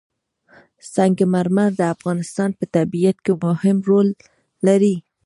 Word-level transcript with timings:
سنگ 0.93 1.17
مرمر 1.33 1.69
د 1.77 1.81
افغانستان 1.95 2.49
په 2.59 2.65
طبیعت 2.75 3.17
کې 3.25 3.33
مهم 3.45 3.77
رول 3.89 4.07
لري. 4.67 4.95